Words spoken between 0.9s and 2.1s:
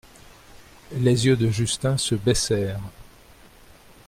Les yeux de Justin